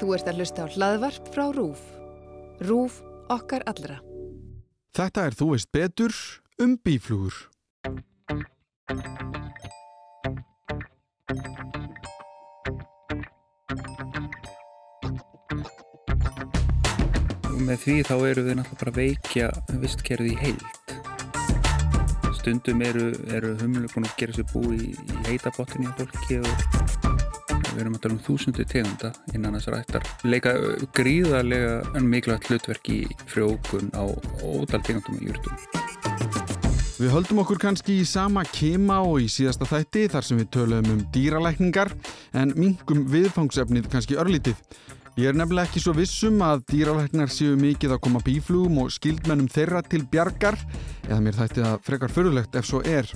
[0.00, 1.82] Þú ert að hlusta á hlaðvarp frá RÚF.
[2.62, 3.00] RÚF
[3.32, 4.00] okkar allra.
[4.92, 6.16] Þetta er Þú veist betur
[6.60, 7.34] um bíflugur.
[17.62, 19.48] Með því þá eru við náttúrulega bara veikja
[19.80, 20.96] vistkerfið í heild.
[22.40, 27.01] Stundum eru, eru humlu búin að gera sér bú í, í heitabottinu á fólki og
[27.72, 30.08] við erum að tala um þúsundu tegunda innan þessar ættar.
[30.24, 30.54] Leika
[30.96, 34.04] gríðarlega en mikilvægt hlutverk í frjókun á
[34.44, 35.82] ótal tegundum í júrtum.
[37.02, 40.92] Við höldum okkur kannski í sama kema og í síðasta þætti þar sem við töluðum
[40.92, 41.90] um dýralækningar
[42.38, 44.60] en mingum viðfangsefnið kannski örlítið.
[45.18, 49.50] Ég er nefnilega ekki svo vissum að dýralæknar séu mikið að koma bíflugum og skildmennum
[49.52, 50.56] þeirra til bjargar
[51.08, 53.10] eða mér þætti það frekar förulegt ef svo er.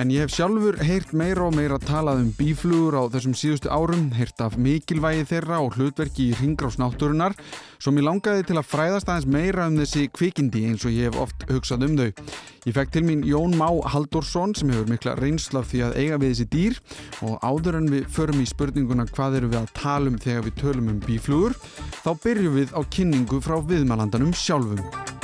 [0.00, 4.06] En ég hef sjálfur heyrt meira og meira talað um bíflugur á þessum síðustu árum,
[4.16, 7.36] heyrt af mikilvægi þeirra og hlutverki í ringráðsnátturunar
[7.76, 11.20] svo mér langaði til að fræðast aðeins meira um þessi kvikindi eins og ég hef
[11.20, 12.32] oft hugsað um þau.
[12.64, 16.32] Ég fekk til mín Jón Má Haldursson sem hefur mikla reynslaf því að eiga við
[16.32, 16.82] þessi dýr
[17.28, 20.60] og áður en við förum í spurninguna hvað eru við að tala um þegar við
[20.64, 21.60] tölum um bíflugur
[22.00, 25.19] þá byrjum við á kynningu frá viðmælandanum sjálfum.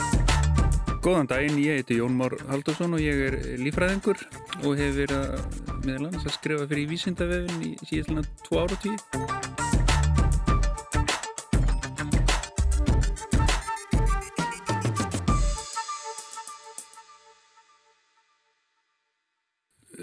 [1.04, 4.24] Góðan daginn, ég heiti Jón Már Haldursson og ég er lífræðingur
[4.64, 9.65] og hef verið að meðal annars að skrifa fyrir vísindavefin í síðan tvo ára tíu.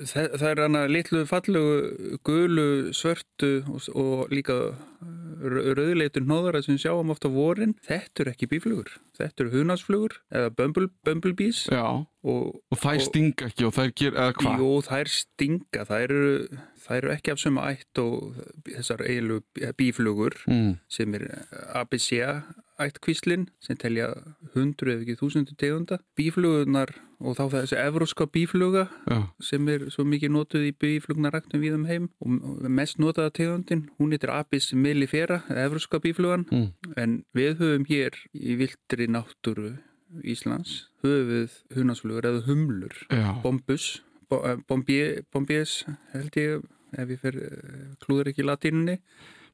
[0.09, 4.57] Það, það er hana litlu fallegu gulu, svörtu og, og líka
[5.43, 7.75] rauðleitur nóðara sem sjáum ofta vorin.
[7.85, 8.91] Þetta eru ekki bíflugur.
[9.17, 11.65] Þetta eru hunasflugur eða bumble, bumblebees.
[11.73, 14.63] Og, og þær stinga ekki og þær ger, eða hvað?
[14.63, 15.85] Jú, þær stinga.
[15.89, 16.23] Það eru,
[16.85, 19.41] það eru ekki af sömu ætt og þessar eilu
[19.79, 20.75] bíflugur mm.
[20.91, 21.27] sem er
[21.81, 22.37] Abyssea
[22.81, 24.09] ættkvíslinn sem telja
[24.55, 25.99] hundru eða ekki þúsundu tegunda.
[26.17, 26.93] Bíflugunar
[27.23, 29.20] og þá þessi evróska bífluga Já.
[29.43, 34.15] sem er svo mikið notuð í bíflugnaræktum við um heim og mest notaða tegundin, hún
[34.15, 36.70] heitir Abyss mellifera, evróska bíflugan mm.
[36.99, 39.77] en við höfum hér í vildri náttúru
[40.21, 43.30] Íslands höfum við hunasflugur eða humlur Já.
[43.43, 45.83] bombus, bombies
[46.14, 47.39] held ég ef ég fer
[48.03, 48.99] klúður ekki í latínunni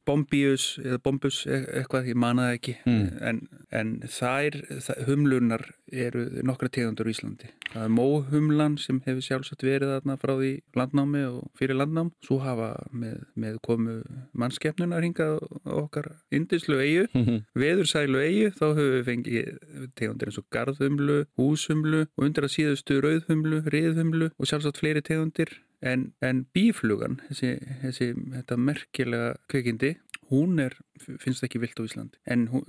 [0.10, 2.76] Bombius eða Bombus e- eitthvað, ég manaði ekki.
[2.90, 3.06] Mm.
[3.30, 3.42] en,
[3.80, 7.50] en þær, þær humlunar eru nokkra tegundur í Íslandi.
[7.70, 12.40] Það er móhumlan sem hefur sjálfsagt verið þarna frá því landnámi og fyrir landnám, svo
[12.44, 14.00] hafa með, með komu
[14.38, 17.46] mannskefnunar hingað okkar indislu eigu mm -hmm.
[17.64, 19.58] veðursælu eigu, þá höfum við fengið
[19.96, 25.58] tegundir eins og garðhumlu húshumlu og undir að síðustu rauðhumlu riðhumlu og sjálfsagt fleiri tegundir
[25.80, 27.54] En, en bíflugan, þessi,
[27.86, 29.94] þessi þetta merkilega kveikindi,
[30.30, 32.66] hún er, finnst ekki vilt á Íslandi, en hún,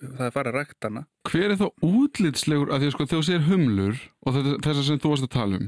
[0.00, 1.02] það er fara að rækta hana.
[1.28, 5.02] Hver er þá útlitslegur, að því að sko þegar þú sér humlur og þessar sem
[5.02, 5.66] þú varst að tala um,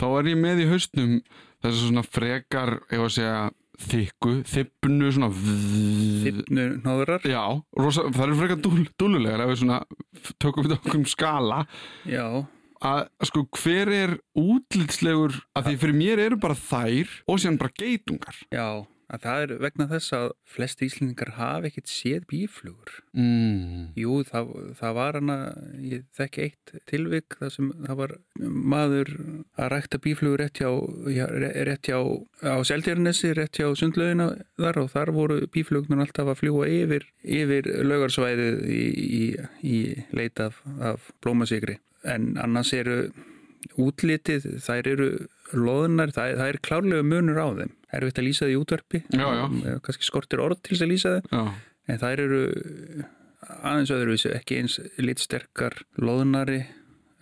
[0.00, 1.12] þá er ég með í haustnum
[1.60, 3.36] þessar svona frekar, ef að segja,
[3.84, 5.30] þykku, þippnu, svona
[6.24, 7.24] þippnu náðurar?
[7.28, 7.44] Já,
[7.78, 9.80] rosa, það er frekar dúl, dúlulegar ef við svona
[10.42, 11.64] tökum við okkur um skala.
[12.08, 12.26] Já
[12.84, 17.78] að sko hver er útlitslegur að því fyrir mér eru bara þær og sér bara
[17.80, 18.42] geitungar.
[18.52, 23.92] Já, að það er vegna þess að flest íslendingar hafa ekkert séð bíflugur mm.
[23.98, 25.36] Jú, það, það var hana
[25.84, 28.14] ég þekki eitt tilvik þar sem það var
[28.74, 29.12] maður
[29.60, 30.70] að rækta bíflugur rétt hjá,
[31.68, 34.30] rétt hjá á Seldjarnesi, rétt hjá sundlaugina
[34.60, 39.24] þar og þar voru bíflugnar alltaf að fljúa yfir, yfir laugarsvæðið í, í,
[39.64, 39.80] í
[40.16, 40.62] leita af,
[40.92, 42.98] af blómasigri en annars eru
[43.80, 45.08] útlitið, þær eru
[45.56, 49.00] loðunar, það, það er klárlega munur á þeim það eru eftir að lýsa því útverfi
[49.08, 49.76] já, já.
[49.86, 51.52] kannski skortir orð til þess að lýsa það
[51.84, 52.40] en þær eru
[53.44, 56.62] aðeins öðruvísu, ekki eins litsterkar loðunari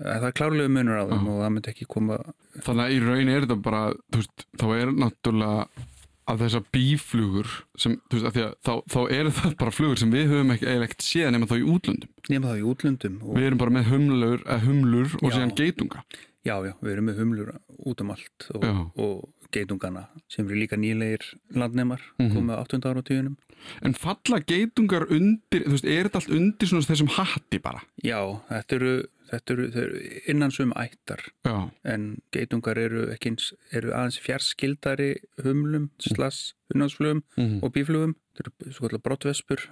[0.02, 1.32] það er klárlega munur á þeim já.
[1.32, 2.18] og það myndi ekki koma
[2.52, 3.82] Þannig að í raun er þetta bara
[4.12, 5.86] veist, þá er náttúrulega
[6.30, 10.28] að þessar bíflugur sem, veist, að að þá, þá er það bara flugur sem við
[10.30, 13.32] höfum ekki eiginlega ekkert séð nema þá í útlöndum nema þá í útlöndum og...
[13.38, 16.04] við erum bara með humlur, humlur og síðan geitunga
[16.46, 18.68] já já, við erum með humlur út um allt og,
[19.02, 22.34] og geitungana sem eru líka nýleir landnemar mm -hmm.
[22.36, 22.86] komið á 8.
[22.88, 23.36] ára tíunum
[23.82, 27.82] En falla geitungar undir, þú veist, er þetta allt undir svona þessum hatti bara?
[28.04, 28.18] Já,
[28.50, 28.94] þetta eru,
[29.32, 30.00] þetta eru, eru
[30.30, 31.70] innansum ættar Já.
[31.88, 35.14] en geitungar eru, eins, eru aðeins fjarskildari
[35.44, 37.62] humlum, slass, hunnansflugum mm -hmm.
[37.62, 38.16] og bíflugum.
[38.36, 39.68] Þetta eru svo kallar brottvespur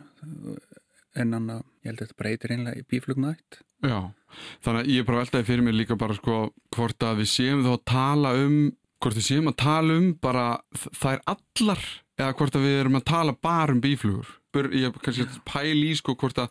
[1.19, 3.63] en anna, ég held að þetta breytir einlega í bíflugnætt.
[3.83, 4.13] Já,
[4.65, 7.65] þannig að ég er bara veltaði fyrir mig líka bara sko hvort að við séum
[7.65, 8.59] þá að tala um,
[9.01, 10.45] hvort við séum að tala um bara
[11.01, 11.83] þær allar
[12.21, 14.37] eða hvort að við erum að tala bara um bíflugur
[14.75, 16.51] ég hef kannski pæl í sko hvort að,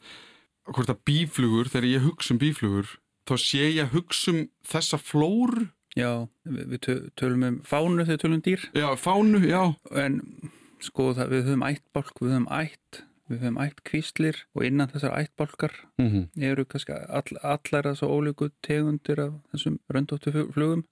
[0.76, 2.96] hvort að bíflugur, þegar ég hugsa um bíflugur
[3.30, 5.68] þá sé ég að hugsa um þessa flóru.
[5.98, 8.66] Já, við, við tö- tölum um fánu þegar tölum um dýr.
[8.78, 9.62] Já, fánu, já.
[9.98, 10.20] En
[10.84, 15.14] sko það, við höfum ættbálk, við höfum ætt við höfum ætt kvíslir og innan þessar
[15.20, 16.24] ættbálkar mm -hmm.
[16.50, 20.84] eru kannski all, allar þess að ólíku tegundir af þessum röndóttu flugum.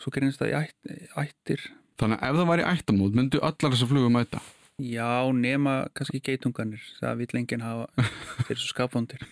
[0.00, 0.76] Svo gerist það í ætt,
[1.16, 1.60] ættir.
[2.00, 4.40] Þannig að ef það væri ættamót myndu allar þessar flugum mæta
[4.82, 8.08] Já, nema kannski geitunganir það vil enginn hafa
[8.48, 9.26] þeir svo skapvondir.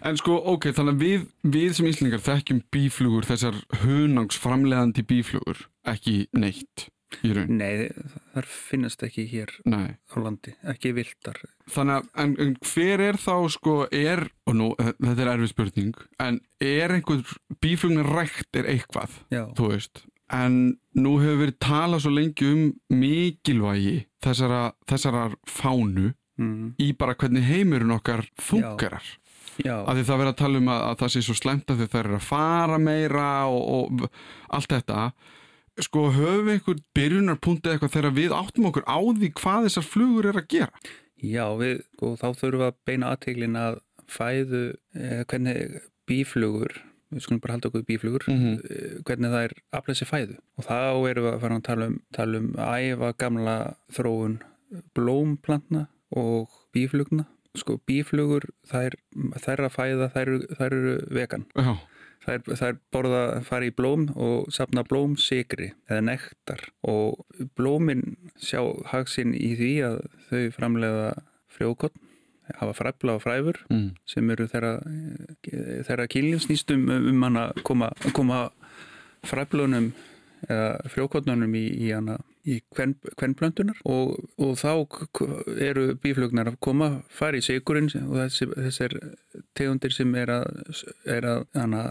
[0.00, 6.22] En sko, ok, þannig að við, við sem íslingar þekkjum bíflugur, þessar hunangsframleðandi bíflugur, ekki
[6.32, 6.86] neitt
[7.26, 7.50] í raun.
[7.58, 7.90] Nei,
[8.32, 9.98] þar finnast ekki hér Nei.
[9.98, 11.40] á landi, ekki viltar
[11.70, 16.00] Þannig að, en, en hver er þá, sko, er, og nú, þetta er erfið spurning,
[16.22, 20.04] en er einhver bíflugnir rækt er eitthvað, Já, þú veist,
[20.34, 20.56] en
[20.98, 22.62] nú hefur verið talað svo lengi um
[22.94, 29.04] mikilvægi þessara, þessara fánu mm, í bara hvernig heimurinn okkar fungerar.
[29.60, 31.82] já, að því það verður að tala um að, að það sé svo slemt að
[31.82, 34.08] því það er að fara meira og, og
[34.56, 35.10] allt þetta.
[35.80, 40.28] Sko höfum við einhver byrjunarpunkt eitthvað þegar við áttum okkur á því hvað þessar flugur
[40.30, 40.90] er að gera?
[41.20, 43.80] Já við, og þá þurfum við að beina aðteglin að
[44.10, 44.62] fæðu
[44.96, 46.74] eh, hvernig bíflugur
[47.12, 48.52] við skulum bara halda okkur bíflugur Mhm.
[48.70, 50.36] eh, hvernig það er aflæsi fæðu.
[50.58, 50.76] Og þá
[51.10, 53.56] erum við að fara að tala um, tala um æfa gamla
[53.92, 54.40] þróun
[54.94, 55.86] blómplantna
[56.16, 57.26] og bíflugna
[57.58, 58.94] sko bíflugur þær,
[59.42, 61.46] þær að fæða þær, eru- þær eru vegan.
[61.58, 61.72] Já,
[62.26, 66.62] þær, þær borða fara í blóm og sapna blómsikri eða nektar.
[66.86, 67.24] Og
[67.58, 68.04] blómin
[68.38, 69.98] sjá hagsinn í því að
[70.30, 71.08] þau framlega
[71.50, 71.98] frjókotn
[72.58, 73.88] hafa fræfla og fræfur mm.
[74.08, 78.48] sem eru þeirra, kynlífsnýstum um hann að koma, koma
[79.26, 79.92] fræflunum
[80.48, 82.16] eða frjókotnunum í, í hana
[82.48, 84.70] í kvennplöntunar og, og þá
[85.60, 88.96] eru bíflugnar að koma, fara í sigurinn og þessi, þessir
[89.58, 90.48] tegundir sem er að,
[91.04, 91.84] er að hana,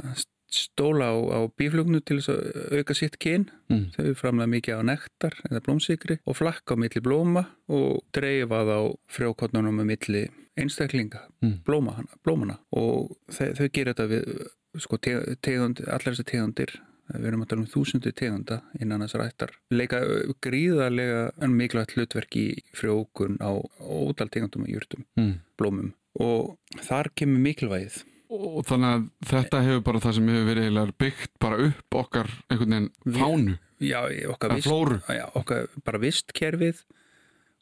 [0.49, 3.91] stóla á, á bíflugnu til þess að auka sitt kyn Mm.
[3.93, 8.77] þau framlega mikið á nektar eða blómsikri og flakka á milli blóma og dreifa þá
[9.13, 10.23] frjókotnunum á milli
[10.61, 11.59] einstaklinga Mm.
[11.65, 12.57] blóma, blómana.
[12.73, 14.47] Og þau, þau gerir þetta við
[14.77, 16.73] sko, te- tegund, allar þessar tegundir
[17.09, 19.97] við erum að tala um þúsundir tegunda innan þessar ættar leika
[20.43, 22.45] gríðarlega en mikilvægt hlutverk í
[22.77, 23.49] frjókun á
[23.81, 25.39] ótal tegundum og júrtum, Mm.
[25.57, 25.93] blómum.
[26.19, 28.03] Og þar kemur mikilvægið.
[28.29, 32.69] Og þannig að þetta hefur bara það sem hefur verið byggt bara upp okkar einhvern
[32.69, 33.57] veginn fánu.
[33.81, 34.67] Já, okkar vist,
[35.07, 36.83] já, okkar bara vistkerfið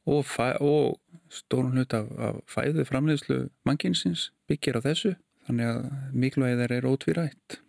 [0.08, 0.34] og,
[0.64, 0.98] og
[1.34, 5.16] stórun hlut af, af fæðu framleiðslu mannkynsins byggir á þessu
[5.48, 7.62] þannig að mikilvægið þeir eru ótvírætt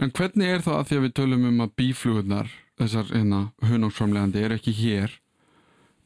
[0.00, 4.44] En hvernig er það að því að við tölum um að bíflugurnar, þessar hérna, hunangsframlegandi,
[4.46, 5.16] er ekki hér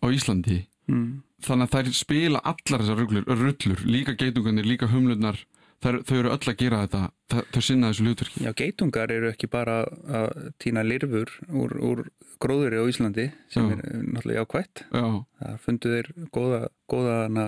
[0.02, 0.64] á Íslandi?
[0.90, 1.10] mm.
[1.44, 5.38] Þannig að þær spila allar þessar rullur, rullur líka geitungarnir, líka humlurnar,
[5.84, 7.00] þær, þau eru öll að gera þetta,
[7.32, 8.44] þau, þau sinna þessu hlutverki.
[8.46, 12.04] Já, geitungar eru ekki bara að týna lirfur úr, úr
[12.42, 13.76] gróðuri á Íslandi sem Já.
[13.76, 14.84] er náttúrulega jákvætt.
[14.90, 15.04] Já,
[15.44, 16.60] Það fundu þeir góða,
[16.90, 17.46] góða hana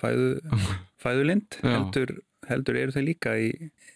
[0.00, 0.28] fæðu,
[1.04, 2.16] fæðulind, heldur,
[2.48, 3.48] heldur eru þeir líka í,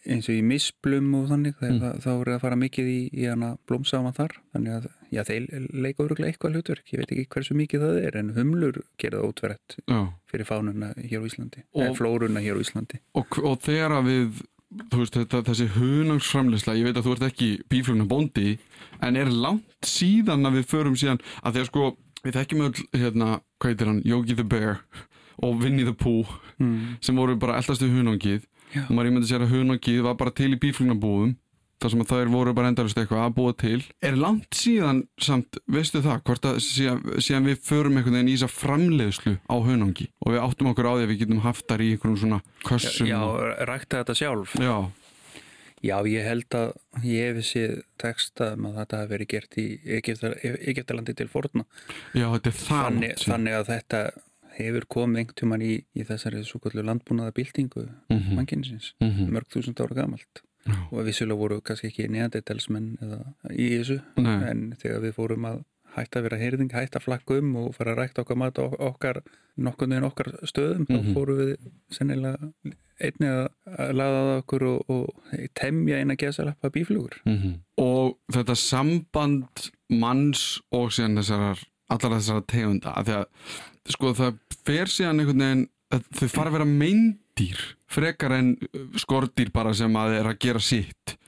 [0.04, 1.80] eins og í misblum og þannig, mm.
[1.82, 4.36] það, þá eru það að fara mikið í, í hana blómsama þar.
[4.54, 8.18] Þannig að, já, þeir leika öruglega eitthvað hlutverk, ég veit ekki hversu mikið það er,
[8.20, 9.78] en humlur gera það ótverðt
[10.30, 13.00] fyrir fánuna hér á Íslandi, Og- eða flóruna hér á Íslandi.
[13.16, 14.44] Og, og þegar að við,
[14.92, 18.58] veist, þetta, þessi hunangsframleysla, ég veit að þú ert ekki bíflugna bóndi,
[19.00, 21.90] en er langt síðan að við förum síðan, að að sko,
[22.24, 24.82] við þekkjum öll, hérna, hvað heitir hann, Yogi the Bear
[25.42, 26.26] og Winnie the Pooh,
[26.60, 26.96] Mm.
[27.02, 28.84] sem voru bara eldast við hunangið Já.
[28.88, 31.36] og maður ímyndi sér að hunangið var bara til í bíflugnabúðum
[31.82, 35.58] þar sem að þær voru bara endalist eitthvað að búa til er langt síðan samt,
[35.68, 39.54] veistu það, hvort að síðan, síðan við förum einhvern veginn í þess að framleiðslu á
[39.66, 42.40] hunangi og við áttum okkur á því að við getum haft þar í einhverjum svona
[42.64, 44.54] kössum Já, og, rækta þetta sjálf.
[44.62, 44.76] já,
[45.84, 46.70] Já, ég held að
[47.04, 49.66] ég hef séð texta um að þetta hafi verið gert í
[50.70, 51.66] Egyptalandi til forna.
[52.14, 54.00] já, þetta er það Þannig, þannig að þetta
[54.56, 59.30] hefur komið einhvern tímann í, í þessari svo kallu landbúnaða byltingu Mhm, mannkynsins, mhm.
[59.34, 60.42] mörg þúsund ára gamalt.
[60.64, 60.74] Já.
[60.92, 62.94] Og vissulega voru kannski ekki neandertalsmenn
[63.52, 64.50] í þessu, Nei.
[64.50, 67.92] en þegar við fórum að hætta að vera heyrðing, hætta að flakka um og fara
[67.94, 69.20] að rækta okkar mat okkar
[69.58, 70.94] nokkurnu en okkar stöðum, Mhm.
[71.04, 71.56] þá fórum við
[71.92, 72.50] sennilega
[73.00, 77.20] einni að að laða það okkur og, og temja eina gesalappa bíflugur.
[77.26, 77.60] Mhm.
[77.78, 84.38] og þetta samband manns og síðan þessar allar þessara tegunda af því að sko það
[84.64, 89.74] fer síðan einhvern veginn að þau fara að vera meindýr frekar en uh, skordýr bara
[89.76, 91.18] sem að er að gera sitt.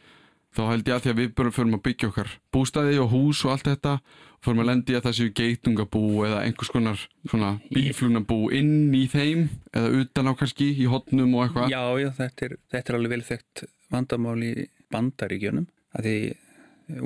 [0.56, 3.42] Þá held ég að því að við bara förum að byggja okkar bústæði og hús
[3.44, 7.50] og allt þetta og förum að lendi að það séu geitungabú eða einhvers konar svona
[7.68, 11.74] bíflugnabú inn í þeim eða utan á kannski í hotnum og eitthvað.
[11.74, 14.52] Já, já, þetta er, þetta er alveg vel þekkt vandamál í
[14.94, 16.16] bandaríkjunum að því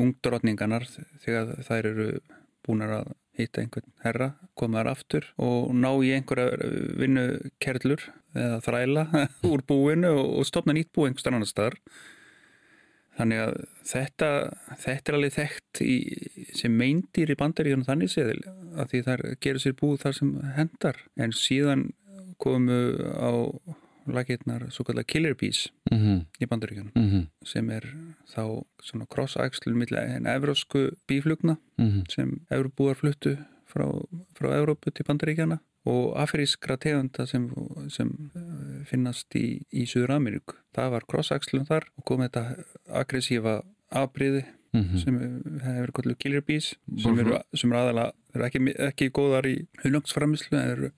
[0.05, 0.87] ungdrottninganar
[1.25, 2.09] þegar þær eru
[2.67, 6.71] búinar að hitta einhvern herra, komaðar aftur og ná í einhverja
[7.01, 8.07] vinnukerlur
[8.37, 9.05] eða þræla
[9.51, 11.79] úr búinu og stopna nýtt bú einhverstað annar staðar.
[13.21, 13.55] Þannig að
[13.91, 14.29] þetta,
[14.81, 15.95] þetta er alveg þekkt í,
[16.57, 18.41] sem meindýr í bandaríunum þannig séðil
[18.79, 21.01] að því þær gerir sér búið þar sem hendar.
[21.21, 21.89] En síðan
[22.41, 22.79] komu
[23.19, 23.33] á
[24.15, 26.19] lakirnar svo kallar killer bees mm -hmm.
[26.43, 27.27] í bandaríkjunum Mm -hmm.
[27.45, 27.85] sem er
[28.35, 32.03] þá svona cross-axlun millir en evrósku bíflugna Mhm.
[32.09, 33.37] sem Euróbúar fluttu
[33.67, 33.87] frá,
[34.35, 37.51] frá Európu til bandaríkjana og afrískra tegunda sem,
[37.89, 40.55] sem eh, finnast í, í Suður Ameríku.
[40.75, 44.99] Það var cross-axlun þar og kom þetta aggressífa afbríði Mhm.
[44.99, 49.67] sem hefur kollu killer bees sem eru, sem eru aðalega eru ekki, ekki góðar í
[49.83, 50.91] hundangsframislu en eru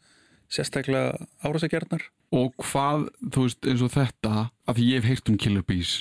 [0.51, 5.39] sérstaklega árásagjarnar Og hvað, þú veist, eins og þetta að því ég hef heyrt um
[5.41, 5.95] Killer Bees.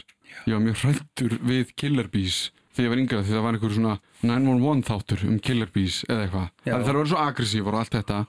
[0.47, 3.73] Ég var mjög hrættur við Killer Bees þegar ég var yngra því það var einhver
[3.75, 6.51] svona 911 þáttur um Killer Bees eða eitthvað.
[6.67, 8.21] Það eru svo aggressífar og allt þetta.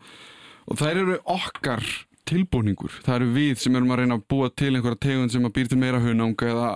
[0.66, 1.86] Og þær eru okkar
[2.32, 2.98] tilbúningur.
[3.04, 5.70] Það eru við sem erum að reyna að búa til einhverja tegund sem að býr
[5.70, 6.68] til meira hunanga eða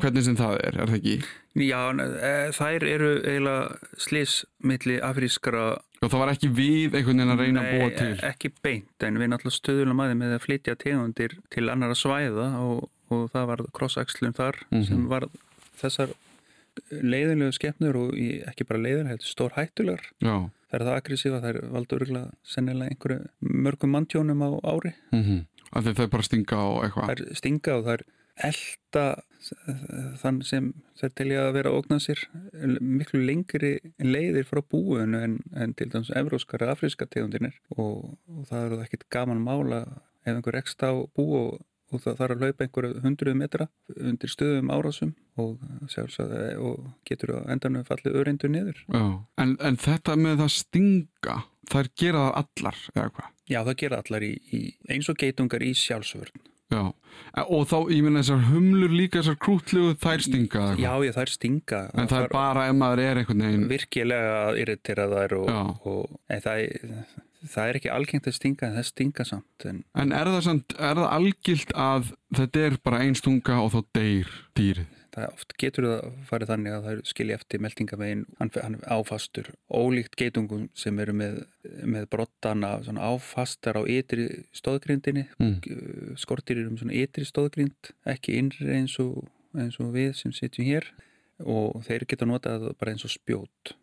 [0.00, 1.16] hvernig sem það er, er það ekki?
[1.58, 5.64] Já, e, þær eru eiginlega slís milli afrískra
[6.02, 8.10] Og það var ekki við einhvern veginn að reyna að búa til.
[8.14, 12.46] Nei, ekki beint, en við náttúrulega stöðulum aðeins með að flytja tegundir til annara svæða
[12.62, 14.84] og, og það var cross-axlum þar Mhm.
[14.86, 15.26] sem var
[15.80, 16.14] þessar
[17.02, 21.48] leiðinlegu skepnur og ekki bara leiðin, þetta er stór hættulegar það er það aggressífa, það
[21.54, 23.28] er valdur örgulega sennilega einhverju
[23.66, 24.92] mörgum manntjónum á ári.
[25.12, 27.08] Mm af því þau bara stinga og eitthvað.
[27.08, 28.02] Það er stinga og það er
[28.44, 29.06] elda
[30.18, 32.24] þann sem þær telja að vera að ógna sér
[32.80, 38.44] miklu lengri leiðir frá búinu en, en til dæmis evróskar eða afríska tegundirnir og, og
[38.50, 39.84] það eru ekkit gaman mála
[40.24, 44.34] ef einhver ekst á bú og, og það þarf að hlaupa einhverju hundruð metra undir
[44.34, 45.62] stöðum árásum og,
[46.58, 48.84] og getur á endanum fallið öreindur niður.
[49.40, 51.40] En, en þetta með það stinga
[51.70, 54.58] þær gera það allar eða hvað Já, það gera allar í, í
[54.92, 56.42] eins og geitungar í sjálfsvörn.
[56.68, 56.82] Já,
[57.48, 61.32] og þá, ég meina þessar humlur líka þessar krútlegu, þær stinga eða Já, það er
[61.32, 61.80] stinga.
[61.94, 65.48] En það er bara ef maður er einhvern veginn virkilega að irritera þær og,
[65.88, 69.82] og en það, er- það er ekki algengt að stinga en það stinga samt en
[69.94, 73.80] En er það, samt, er það algilt að þetta er bara ein stunga og þá
[73.98, 74.94] deyr dýrið?
[75.18, 80.14] það oft getur það farið þannig að það skilja eftir meldingavegin, hann, hann áfastur ólíkt
[80.20, 81.40] geitungum sem eru með,
[81.82, 82.74] með brottana
[83.08, 86.14] áfastar á ytri stóðgrindinni Mm.
[86.20, 89.24] skortir eru um svona ytri stóðgrind ekki innri eins og,
[89.56, 90.86] eins og við sem sitjum hér
[91.42, 93.74] og þeir geta notað bara eins og spjót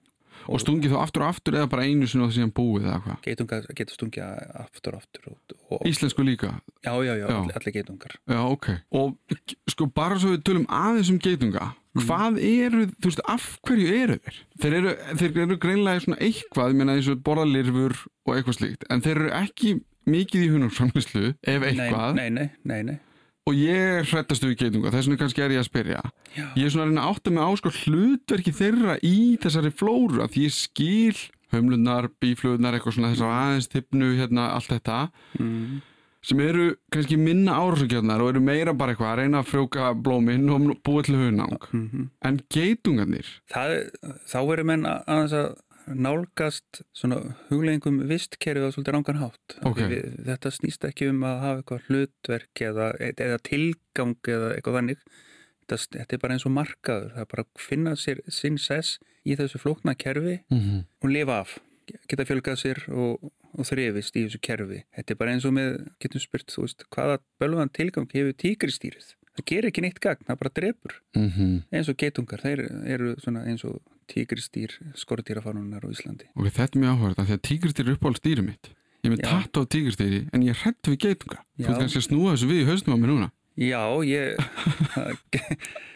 [0.46, 3.16] Og stungið þá aftur og aftur eða bara einu sinni og síðan búið eða hvað?
[3.26, 4.28] geitungar geta stungja
[4.62, 6.52] aftur og aftur og, og, Íslensku líka?
[6.86, 7.40] já, já, já, Já.
[7.40, 8.68] allir, geitungar Já, ok.
[8.92, 9.18] Og
[9.72, 14.20] sko bara svo við tölum aðeins um geitunga, hvað eru, þú veist, af hverju eru
[14.22, 14.38] þeir?
[14.62, 18.86] Þeir eru, þeir eru greinlega svona eitthvað, ég meina eins og borðalirfur og eitthvað slíkt,
[18.92, 19.74] en þeir eru ekki
[20.06, 22.98] mikið í hunarframlislu, ef eitthvað, nei, nei, nei, nei,
[23.46, 26.00] og ég er hrættastu við geitunga, þess vegna kannski er ég að spyrja.
[26.36, 26.46] Já.
[26.58, 30.22] Ég er svona að reyna að átta mig á sko hlutverki þeirra í þessari flóru,
[30.26, 31.18] að ég skil
[31.54, 35.82] hömlunar, bíflugnar, eitthvað svona þessar aðeins tippnu, hérna, allt þetta, Mm.
[36.26, 40.50] sem eru kannski minna árásugjarnar og eru meira bara eitthvað að reyna að frjóka blóminn
[40.50, 41.60] og búa til hunang.
[41.72, 42.10] Mhm.
[42.24, 45.56] En geitungarnir, þá verður menn að- aðeins að
[45.88, 49.58] nálgast svona hugleggingum vistkerfið á svolítið rángan hátt.
[49.62, 49.78] Af Ok.
[49.78, 54.78] því Við, þetta snýst ekki um að hafa eitthvað hlutverk eða, eða tilgang eða eitthvað
[54.80, 55.06] þannig.
[55.66, 57.12] Þetta, þetta er bara eins og markaður.
[57.16, 61.40] Það er bara að finna sér sinn sess í þessu flókna kerfi mm og lifa
[61.44, 61.60] af.
[62.10, 64.84] Geta fjölgað sér og, og þrefist í þessu kerfi.
[64.96, 69.14] Þetta er bara eins og með, getum spurt, þú veist, hvaða bölvan tilgang hefur tíkristýrið?
[69.36, 71.64] Það gerir ekki neitt gagn, það bara drepur -hmm.
[71.72, 76.30] eins og geitungar, þeir eru svona eins og tígristýr skortýrafanunar á Íslandi.
[76.36, 78.72] ok, þetta er mjög áhverð, af því að tígristýr er uppáhald stýri mitt.
[79.06, 81.42] Ég með tatt á tígristýri, en ég er hrætt við geitunga.
[81.58, 83.28] Þú ert kannski að snúa þessu við í haustum á mér núna.
[83.56, 84.36] Já, ég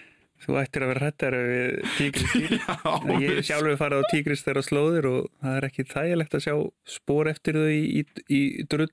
[0.50, 2.54] þú ættir að vera hrættar við tígristýr
[3.26, 6.56] ég sjálfur farið á tígristýra slóðir og það er ekki þægilegt að sjá
[6.96, 8.90] spór eftir þau í, í, í drull,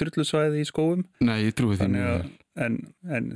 [0.00, 1.88] drullusvæði í skóum Nei, ég trúi því.
[2.60, 2.76] En,
[3.08, 3.30] en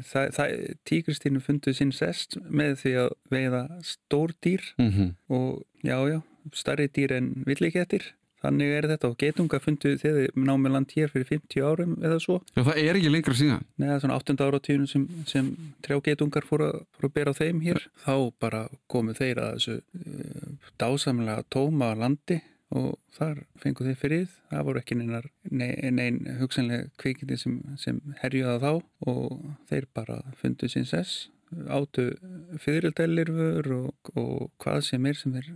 [0.88, 5.14] tígristýrinu funduð sinn sest með því að veiða stór dýr Mhm.
[5.30, 6.20] og já, já,
[6.52, 8.12] starri dýr en villikettir
[8.44, 12.42] þannig er þetta og geitunga fundu þegar námi land hér fyrir 50 árum eða svo.
[12.52, 13.62] Já, það er ekki lengra síðan.
[13.78, 14.34] Nei, það er svona 8.
[14.44, 15.46] ára tíunum sem, sem
[15.80, 17.80] trjá geitungar fóru að, fóru að bera á þeim hér.
[18.04, 18.60] Þá bara
[18.92, 22.42] komu þeir að þessu uh, dásamlega tóma landi
[22.74, 28.00] og þar fengu þeir fyrir það voru ekki neinar, nein, nein hugsanlega kvikindi sem, sem
[28.22, 28.72] herjuða þá.
[29.10, 31.28] Og þeir bara fundu sín sess
[31.70, 32.08] áttu
[32.58, 35.50] fyririldælirfur og, og hvað sem er sem er.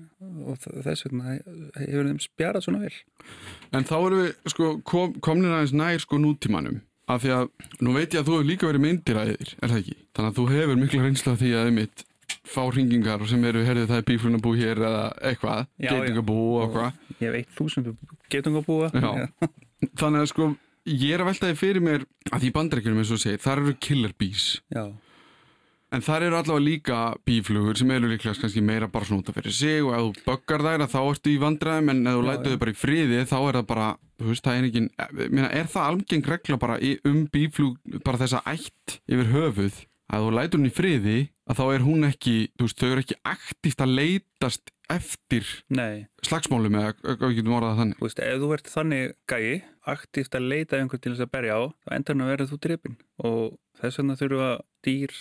[0.46, 1.38] Og þess vegna
[1.78, 2.98] hefur þeim spjarað svona vel.
[3.74, 6.82] En þá erum við sko, kom, komnir aðeins nær sko nútímanum.
[7.08, 7.46] Af því að
[7.80, 9.96] nú veit ég að þú hefur líka verið myndiræðir er það ekki?
[10.16, 12.04] Þannig að þú hefur mikla reynsla því að einmitt
[12.50, 17.18] fá hringingar sem eru, herðið það er bíflunabú hér eða eitthvað, getingabú og eitthvað.
[17.24, 17.90] Ég veit þú sem
[18.32, 18.92] getingabúa
[20.00, 20.48] Þannig að sko
[20.88, 24.14] ég er að veltaði fyrir mér að því bandreikunum eins og segir, þar eru killer
[24.18, 24.48] bees.
[24.72, 24.88] Já.
[25.88, 29.78] En þar eru allavega líka bíflugur sem eru líklega kannski meira bara snúta fyrir sig
[29.80, 32.74] og ef þú böggar þær þá ertu í vandræðum en ef þú lætu þau bara
[32.74, 33.86] í friði þá er það bara,
[34.20, 34.82] þú veist, það er ekki
[35.30, 36.76] minna, er það algeng regla bara
[37.08, 41.64] um bíflug, bara þessa ætt yfir höfuð, að þú lætu hún í friði að þá
[41.68, 46.08] er hún ekki, þú veist, þau eru ekki aktíft að leitast eftir Nei.
[46.24, 47.98] slagsmálum eða við getum orðað þannig.
[47.98, 49.48] Þú veist, ef þú ert þannig gæi,
[49.94, 52.60] aktíft að leita einhvern til þess að berja á, þá endur hann að vera þú
[52.64, 52.96] drifin
[53.28, 53.42] og
[53.80, 54.52] þess vegna þurfa
[54.86, 55.18] dýr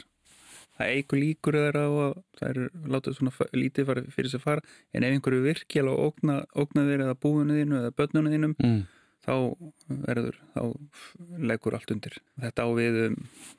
[0.78, 5.08] það eigur líkur þeirra að það eru látað svona lítið fyrir þess að fara en
[5.08, 8.82] ef einhverju virkilega ógna, ógna þeir eða búinu þínu eða börnunu þínum mm.
[9.26, 9.34] þá
[10.08, 10.62] verður, þá
[11.52, 12.20] leggur allt undir.
[12.44, 13.18] Þetta á við um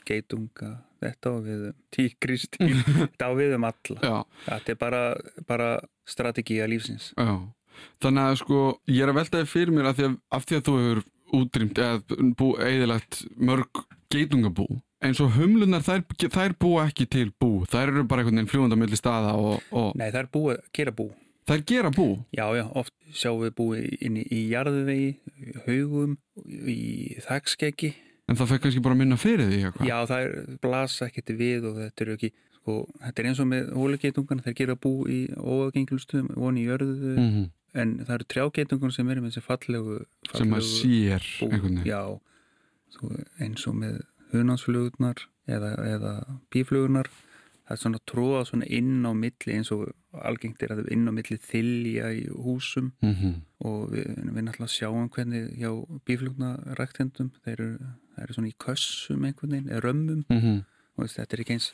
[0.09, 0.71] geitunga,
[1.02, 4.00] þetta á við um tíkristýr, þetta á við um alla.
[4.02, 4.17] Já.
[4.49, 5.05] Þetta er bara,
[5.49, 5.69] bara
[6.09, 7.12] strategíja lífsins.
[7.19, 7.37] Já,
[8.05, 10.67] þannig að sko ég er að veltaði fyrir mér af því að, af því að
[10.69, 11.07] þú hefur
[11.38, 14.67] útrýmt eða eðilagt mörg geitungabú
[15.05, 16.02] eins og humlunar þær,
[16.33, 19.93] þær búa ekki til bú þær eru bara einhvern veginn fljúanda millir staða og, og...
[19.99, 21.11] Nei, þær búa, gera bú
[21.49, 22.07] Þær gera bú?
[22.37, 25.14] Já, já, oft sjáum við búi inn í, í jarðvegi
[25.64, 27.95] haugum, í þakskeggi
[28.29, 29.89] En það fekk kannski bara minna fyrir því eitthvað?
[29.89, 33.49] Já, það er blasa ekkert við og þetta er ekki sko, þetta er eins og
[33.49, 37.47] með hólegeitungan þær gera bú í óagengilustum voni í jörðu mm -hmm.
[37.81, 39.97] en það eru trjágeitungan sem er með þessi fallegu,
[40.29, 41.49] fallegu sem að sér bú,
[41.89, 42.21] Já,
[43.41, 46.12] eins og með hunansflugurnar eða, eða
[46.53, 47.09] bíflugurnar
[47.69, 50.93] það er svona tróða svona inn á milli eins og algengt er að það er
[50.97, 53.35] inn á milli þylja í húsum mm -hmm.
[53.69, 55.71] og við, við náttúrulega sjáum hvernig hjá
[56.05, 57.91] bíflugnaræktendum þeir eru,
[58.24, 60.24] eru svona í kössum einhvern veginn, eða römmum.
[60.28, 60.59] Mm -hmm.
[60.96, 61.72] og veist, þetta er ekki eins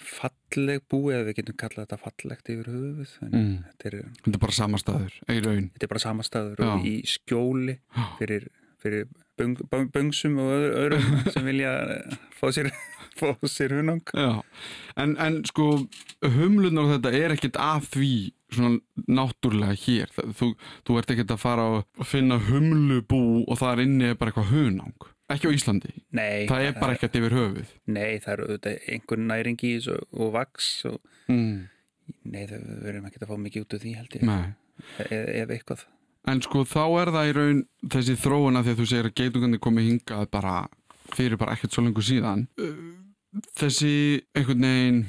[0.00, 3.56] falleg búið eða við getum kallað þetta fallegt yfir höfuð mm.
[3.68, 7.76] þetta, er, þetta er bara samastaður, eiginraun þetta er bara samastaður og í skjóli
[8.18, 8.46] fyrir,
[8.80, 9.08] fyrir
[9.40, 11.72] böng, böng, böngsum og öðrum sem vilja
[12.36, 12.70] fá sér,
[13.20, 14.02] fá sér hunang.
[15.00, 15.70] En, en sko
[16.36, 18.12] humlunar og þetta er ekkit að því
[18.50, 20.12] svona náttúrlega hér.
[20.36, 20.52] Þú,
[20.86, 25.10] þú ert ekkit að fara og finna humlubú og það er inni bara eitthvað hunang
[25.34, 25.92] ekki á Íslandi?
[26.16, 27.70] Nei, það er bara ekkert yfir höfuð.
[27.90, 28.58] Nei það eru
[28.94, 30.98] einhvern næringi og, og vaks og,
[31.30, 31.54] mm.
[32.32, 34.34] nei það verðum ekki að fá mikið út af því held ég.
[35.06, 35.86] E ef eitthvað.
[36.28, 37.62] En sko þá er það í raun
[37.94, 40.56] þessi þróuna að þú segir að geitungandi komi hingað bara
[41.14, 42.44] fyrir bara ekkert svo lengur síðan.
[43.56, 43.94] Þessi
[44.36, 45.00] einhvern veginn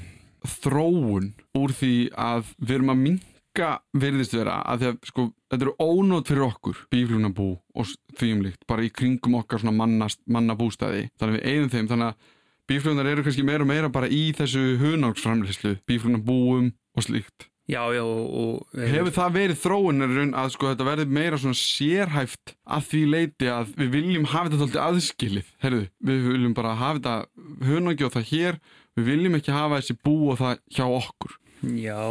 [0.61, 3.03] þróun úr því að við erum að
[3.51, 8.65] minka verðist vera að því að sko þetta eru ónót fyrir okkur bíflugnabú og þvíumlikt
[8.67, 12.29] bara í kringum okkar svona mannast, mannabústæði þannig við eigðum þeim þannig að
[12.71, 17.49] bíflugnar eru kannski meira og meira bara í þessu hunáksframleyslu bíflugnabúum og slíkt.
[17.69, 18.63] Já, já, og...
[18.75, 23.75] Hefur það verið þróunarinn að sko þetta verði meira svona sérhæft að því leiti að
[23.77, 28.27] við viljum hafa þetta alltaf aðskilið, herðu, við viljum bara hafa þetta hönagi og það
[28.31, 28.59] hér,
[28.97, 31.37] við viljum ekki hafa þessi bú og það hjá okkur.
[31.61, 32.01] Já,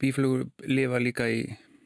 [0.00, 1.44] bíflugur lifa líka í,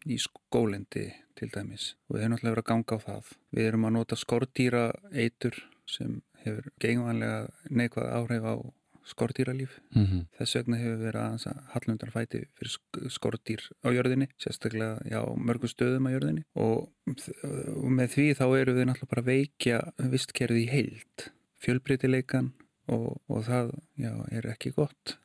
[0.08, 3.30] í skólendi til dæmis og við hefum alltaf verið að ganga á það.
[3.54, 8.54] Við erum að nota skortýra eitur sem hefur gengvanlega neikvað áhrif á
[9.08, 9.78] skortýralíf.
[9.94, 10.24] Mm -hmm.
[10.38, 12.72] Þess vegna hefur verið aðeins að hallundar fæti fyrir
[13.10, 16.92] skortýr á jörðinni, sérstaklega já, mörgum stöðum á jörðinni og,
[17.76, 21.30] og með því þá eru við náttúrulega bara veikja vistkerfið í heilt,
[21.64, 22.52] fjölbreytileikan
[22.88, 25.18] og, og það já, er ekki gott.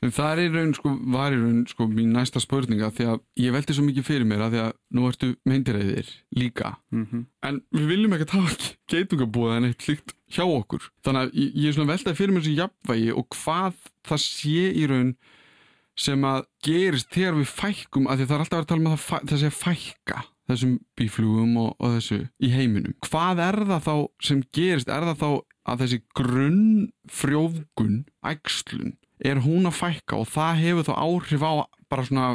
[0.00, 3.54] Það er í raun, sko, var í raun, sko, mín næsta spurninga því að ég
[3.56, 6.76] veldi svo mikið fyrir mér að því að nú ertu meindiræðir líka.
[6.92, 7.26] Mm -hmm.
[7.42, 10.90] en við viljum ekki taka geitungabúða en eitt líkt hjá okkur.
[11.04, 13.74] Þannig að ég, ég er svona veltaði fyrir mér þessu jafnvægi og hvað
[14.06, 15.14] það sé í raun
[16.00, 18.80] sem að gerist þegar við fækkum að því það er alltaf að vera að tala
[18.80, 22.96] um að það sé að fækka þessum bíflugum og, og þessu í heiminum.
[23.06, 23.94] Hvað er það þá
[24.26, 24.90] sem gerist?
[24.90, 25.30] Er það þá
[25.70, 31.52] að þessi grunn frjófgun, ægslun er hún að fækka og það hefur þá áhrif á
[31.90, 32.26] bara svona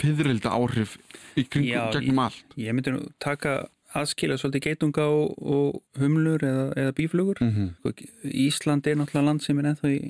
[0.00, 0.96] fyririlda áhrif
[1.38, 6.64] í kringum gegnum allt Ég myndi nú taka aðskila svolítið geitunga og, og humlur eða,
[6.78, 7.40] eða bíflugur.
[7.40, 8.08] Mm -hmm.
[8.24, 10.00] Ísland er náttúrulega land sem er ennþá í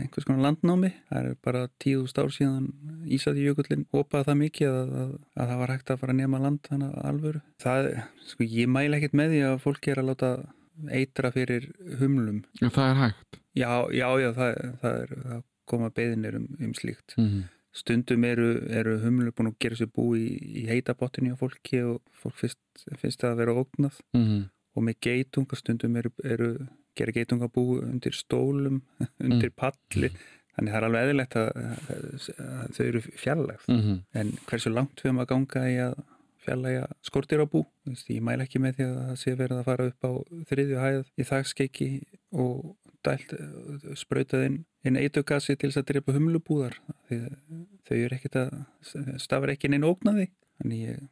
[0.00, 0.92] einhvers konar landnámi.
[1.10, 2.70] Það er bara tíðust ár síðan
[3.06, 6.38] Ísati jökullin hopaði það mikið að, að, að það var hægt að fara að nema
[6.38, 7.40] land þannig að alvöru.
[7.60, 7.90] Það,
[8.26, 10.30] sko, ég mæla ekkert með því að fólk er að láta
[10.90, 12.44] eitra fyrir humlum.
[12.60, 13.40] Já, það er hægt.
[13.54, 17.16] Já, já, já það, það er að koma beðinir um, um slíkt.
[17.16, 20.26] Mm -hmm stundum eru, eru humlu búin að gera sér bú í,
[20.62, 22.60] í heitabottinu á fólki og fólk finnst,
[22.98, 24.44] finnst það að vera ógnað mm -hmm.
[24.74, 26.50] og með geitunga stundum eru, eru
[26.98, 28.82] gera geitungabú undir stólum
[29.26, 30.10] undir palli
[30.56, 31.50] þannig það er alveg eðlilegt að,
[32.38, 34.00] að þau eru fjarlægð mm -hmm.
[34.12, 35.94] en hversu langt við erum að ganga í að
[36.40, 37.64] fjarlæga skortir á bú
[38.08, 40.12] ég mæl ekki með því að það sé verið að fara upp á
[40.50, 41.90] þriðju hæð í þakskeiki
[42.32, 43.34] og dælt
[43.98, 46.76] sprautað inn, inn eitugasi til þess að drepa humlubúðar
[47.08, 47.22] því
[47.88, 50.30] þau eru ekkert að stafra ekki neina ógnaði
[50.76, 51.08] ég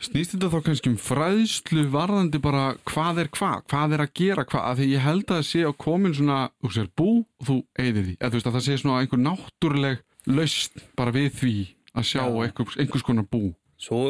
[0.00, 4.44] Snýst þetta þá kannski um fræðslu varðandi bara hvað er hvað, hvað er að gera
[4.48, 7.48] hvað, af því ég held að það sé á komin svona, þú sér bú og
[7.48, 11.28] þú eigði því, eða þú veist að það sé svona einhver náttúruleg laust bara við
[11.38, 11.54] því
[11.94, 13.42] að sjá einhvers, einhvers konar bú.
[13.80, 14.00] Svo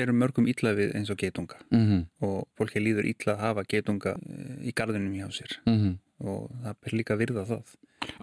[0.00, 2.04] eru mörgum ítla við eins og getunga mm -hmm.
[2.24, 5.98] og fólki líður ítla að hafa getunga eh, í gardunum hjá sér mm -hmm.
[6.20, 7.74] Og það er líka virða það.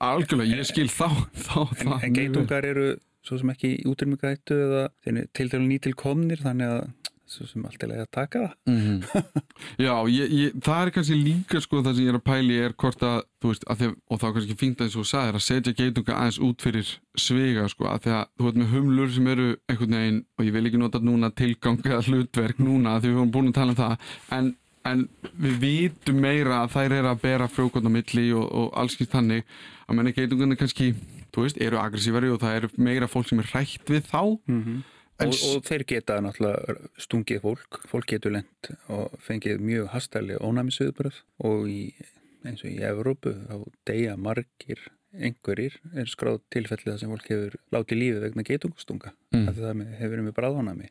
[0.07, 1.99] Algjörlega, ég skil þá, þá en, það.
[2.07, 2.87] En geitungar eru
[3.27, 4.87] svo sem ekki útrymmingaættu eða
[5.35, 6.81] til dælu nýtil komnir þannig að
[7.27, 9.41] svo sem allt er leið að taka það mm -hmm.
[9.85, 12.75] Já, ég, ég, það er kannski líka sko það sem ég er að pæli er
[12.83, 15.47] hvort að, þú veist, að þið, og þá kannski fínt að eins og sagðir að
[15.47, 19.27] setja geitunga aðeins út fyrir svega sko, að því að þú veist með humlur sem
[19.27, 23.35] eru einhvern veginn, og ég vil ekki nota núna tilganga hlutverk núna því við höfum
[23.35, 23.99] búin að tala um það,
[24.37, 24.55] en,
[24.95, 25.05] en
[25.37, 29.45] við vitum meira að þær er að bera frjókvöld á milli og, og allskynst þannig
[29.87, 30.91] að menna geitungan er kannski
[31.35, 34.61] þú veist, eru aggressívari og það eru meira fólk sem er rætt við þá mm
[34.63, 34.83] -hmm.
[35.25, 41.23] og, og þeir geta náttúrulega stungið fólk, fólk getur lent og fengið mjög hastæli ónæmisviðbröð
[41.39, 41.93] og í,
[42.45, 44.79] eins og í Evrópu þá deyja margir
[45.13, 49.45] einhverjir er skráð tilfellið að sem fólk hefur látið lífi vegna geitungustunga mm.
[49.47, 50.89] það hefur við bráðónami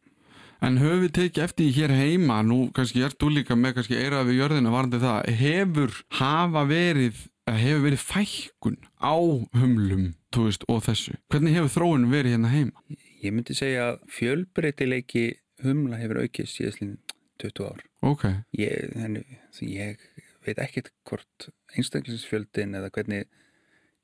[0.65, 4.31] En höfum við tekið eftir hér heima, nú kannski er þú líka með kannski eirað
[4.31, 9.15] við jörðina varandi það, hefur hafa verið hefur verið fækkun á
[9.55, 11.15] humlum veist, og þessu.
[11.33, 12.85] Hvernig hefur þróun verið hérna heima?
[13.23, 15.27] Ég myndi segja að fjölbreytileiki
[15.65, 16.97] humla hefur aukið síðastlinn
[17.41, 17.85] 20 ár.
[18.07, 18.27] Ok.
[18.59, 19.23] Ég, henni,
[19.63, 20.03] ég
[20.47, 23.31] veit ekkert hvort einstaklingsfjöldin eða hvernig,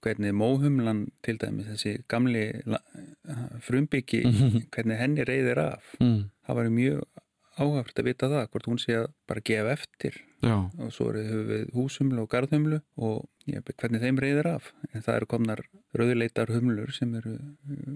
[0.03, 2.47] hvernig móhumlan til dæmis þessi gamli
[3.67, 4.25] frumbyggi,
[4.75, 5.95] hvernig henni reyðir af.
[6.01, 6.31] Mm.
[6.47, 7.23] Það var mjög
[7.61, 10.57] áhægt að vita það, hvort hún sé að bara gefa eftir Já.
[10.57, 15.19] og svo hefur við húsumlu og garðhumlu og ja, hvernig þeim reyðir af en það
[15.19, 15.65] eru komnar
[15.99, 17.37] rauðleitar humlur sem eru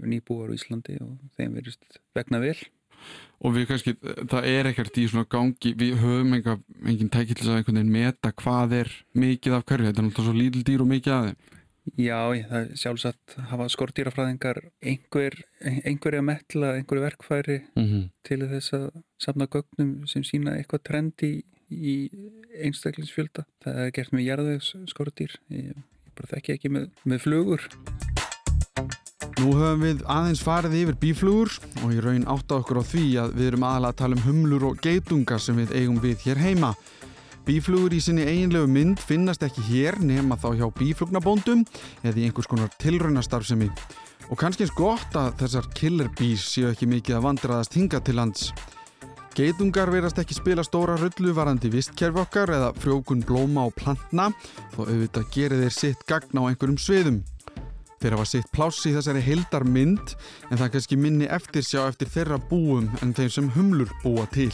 [0.05, 2.59] nýbúar í Íslandi og þeim verist vegna vel
[3.45, 3.97] og við kannski,
[4.31, 8.33] það er ekkert í svona gangi, við höfum enga, engin tækill að einhvern veginn meta
[8.37, 11.56] hvað er mikið af hverju, þetta er náttúrulega svo lítil dýr og mikið þeim
[11.95, 18.09] Já, það er sjálfsagt hafa skortýrafræðingar einhver, einhverja metla, einhverju verkfæri mm -hmm.
[18.27, 18.87] til þess að
[19.23, 22.11] safna gögnum sem sína eitthvað trendi í
[22.63, 23.47] einstaklingsfjölda.
[23.63, 27.69] Það er gert með jarðvegs skortýr, ég, ég bara þekki ekki með, með flugur.
[29.37, 31.51] Nú höfum við aðeins farið yfir bíflugur
[31.85, 34.65] og ég raun átta okkur á því að við erum aðalega að tala um humlur
[34.65, 36.75] og geitungar sem við eigum við hér heima.
[37.47, 41.61] Bíflugur í sinni eiginlegu mynd finnast ekki hér nema þá hjá bíflugnabóndum
[42.03, 43.69] eða í einhvers konar tilraunastarfsemi.
[44.27, 48.17] Og kannski eins gott að þessar killer bees séu ekki mikið að vandraðast hinga til
[48.19, 48.49] lands.
[49.39, 54.33] Geitungar verast ekki spila stóra rullu varandi vistkerfi okkar eða frjókun blóma og plantna
[54.75, 57.23] þó auðvitað gerir þeir sitt gagn á einhverjum sviðum.
[58.03, 60.17] Þeir hafa sitt pláss í þessari heildar mynd
[60.51, 64.51] en það kannski minni eftir sjá eftir þeirra búum en þeim sem humlur búa til.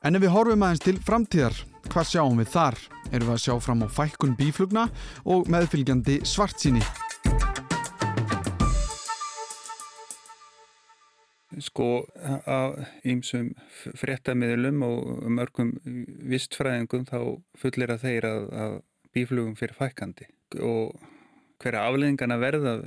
[0.00, 1.56] En ef við horfum aðeins til framtíðar,
[1.92, 2.76] hvað sjáum við þar?
[3.10, 4.84] Erum við að sjá fram á fækkun bíflugna
[5.28, 6.80] og meðfylgjandi svartsýni?
[11.60, 11.90] Sko
[12.48, 12.80] að
[13.12, 13.52] ýmsum
[14.00, 15.74] fréttamiðlum og mörgum
[16.32, 17.18] vistfræðingum þá
[17.60, 18.76] fullir að þeir að, að
[19.12, 20.30] bíflugum fyrir fækkandi
[20.64, 20.96] og
[21.60, 22.78] hverja afleðingana verða,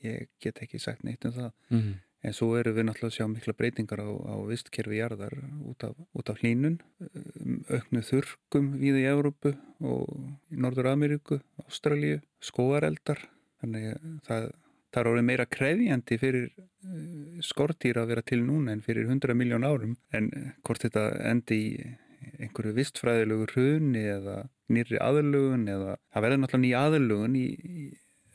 [0.00, 1.52] ég get ekki sagt neitt um það.
[1.68, 1.98] Mm -hmm.
[2.20, 5.94] En svo eru við náttúrulega að sjá mikla breytingar á, á vistkerfi jarðar út af,
[6.20, 10.10] af hlínun, um, auknu þurkum við í Európu og
[10.52, 13.24] í Norður Ameríku, Ástralíu, skóareldar.
[13.62, 13.88] Þannig
[14.28, 14.50] það,
[14.92, 19.40] það er orðið meira krefjandi fyrir uh, skortýra að vera til núna en fyrir 100
[19.40, 19.96] miljón árum.
[20.12, 20.28] En
[20.60, 21.90] hvort þetta endi í
[22.36, 27.90] einhverju vistfræðilegu hruni eða nýri aðlugun eða það verður náttúrulega nýja aðlugun í, í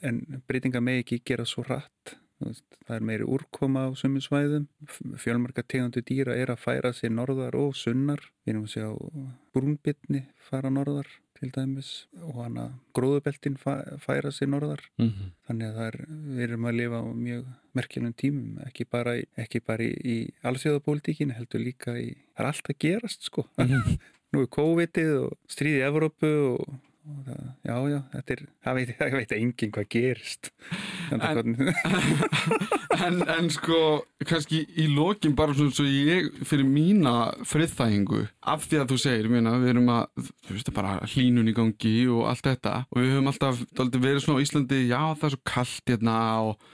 [0.05, 2.17] en breytinga með ekki gera svo rætt
[2.85, 4.67] það er meiri úrkoma á sumum svæðum
[5.21, 8.87] fjölmarka tegundu dýra er að færa sér norðar og sunnar við erum að sjá
[9.55, 11.89] brúnbytni fara norðar til dæmis
[12.23, 15.29] og hann að gróðubeltin færa sér norðar mm -hmm.
[15.47, 19.83] þannig að er, við erum að lifa á mjög merkjulum tímum, ekki bara, ekki bara
[19.83, 23.99] í, í allsjóðapólitíkin heldur líka í, það er allt að gerast sko mm -hmm.
[24.31, 26.94] nú er COVID-ið og stríðið í Evrópu og Það,
[27.65, 30.49] já, já, þetta er, það veit, það veit enginn hvað gerist.
[31.13, 31.23] En,
[33.05, 33.79] en, en sko
[34.25, 37.15] kannski í lokin bara svona svo ég fyrir mína
[37.45, 41.55] friðþægingu af því að þú segir, minna, við erum að þú veist bara hlínun í
[41.57, 43.61] gangi og allt þetta og við höfum alltaf
[43.95, 46.17] verið svona á Íslandi, já það er svo kallt hérna
[46.49, 46.71] og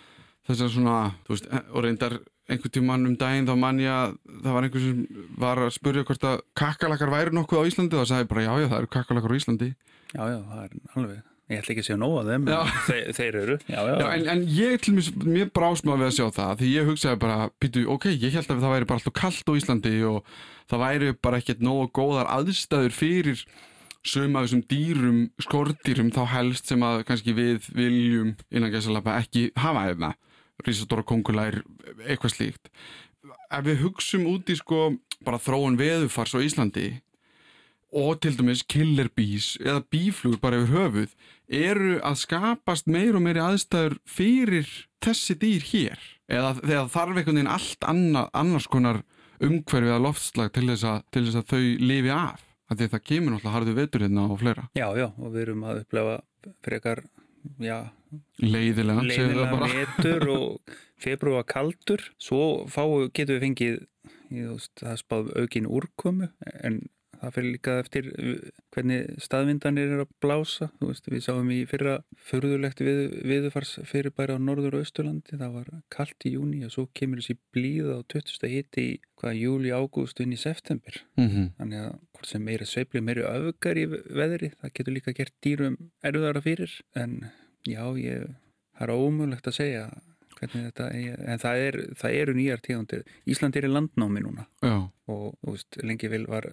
[0.47, 4.15] þess að svona, þú veist, og reyndar einhvern tíman um daginn þá mann ég að
[4.43, 8.03] það var einhvern sem var að spurja hvort að kakalakar væri nokkuð á Íslandi og
[8.03, 9.69] það sagði bara já já það eru kakalakar á Íslandi.
[10.11, 11.27] Já já það er alveg.
[11.51, 12.45] Ég ætla ekki að segja nóg af þeim
[12.87, 13.55] þeir, þeir eru.
[13.67, 13.95] Já, já.
[13.99, 14.93] Já, en, en ég til
[15.27, 18.63] mér brásma við að sjá það því ég hugsaði bara, býtu, ok, ég held að
[18.63, 20.31] það væri bara alltaf kallt á Íslandi og
[20.71, 23.43] það væri bara ekkert nógu góðar aðstæður fyrir
[24.07, 29.49] sögum af þessum dýrum, skordýrum þá helst sem að kannski við viljum innan gæsalapa ekki
[29.59, 30.15] hafa hefna
[30.65, 31.61] risastóra kongulær,
[32.05, 32.71] eitthvað slíkt.
[33.51, 34.91] Ef við hugsum út í sko
[35.25, 36.89] bara þróun veðufars á Íslandi
[37.91, 41.15] og til dæmis killer bees eða bíflugur bara yfir höfuð
[41.51, 44.69] eru að skapast meir og meiri aðstæður fyrir
[45.03, 46.05] þessi dýr hér?
[46.31, 49.01] Eða þegar þarf einhvern veginn allt anna, annars konar
[49.43, 52.47] umhverfið að loftslag til þess að, til þess að þau lifi af?
[52.71, 54.61] Því það kemur náttúrulega harðu vetur hérna og fleira.
[54.79, 56.13] Já, já, og við erum að upplefa
[56.63, 57.01] frekar
[57.61, 57.77] já,
[58.43, 60.75] leiðilega, leiðilega metur og
[61.05, 62.03] februar kaldur.
[62.21, 63.79] Svo fáu getur við fengið
[64.31, 66.31] veist, það spáð aukin úrkomu
[66.63, 66.81] en
[67.21, 68.09] það fyrir líka eftir
[68.73, 74.37] hvernig staðvindanir er að blása veist, við sáum í fyrra förðulegt við, viðfars fyrir bæra
[74.37, 77.99] á norður og austurlandi, það var kallt í júni og svo kemur þessi blíð á
[78.13, 78.49] 20.
[78.51, 81.51] hitti í hvaða júli, ágúst inn í september mm -hmm.
[81.59, 85.77] þannig að hvort sem meira sveifli meira öfgar í veðri, það getur líka gert dýrum
[86.03, 87.21] erðara fyrir en
[87.69, 88.25] Já, ég,
[88.73, 90.10] það er ómulegt að segja hvernig
[90.41, 93.03] þetta en það, er, það eru nýjar tíðandir.
[93.29, 94.77] Ísland er í landnámi núna Já.
[95.11, 96.47] og veist, lengi vil var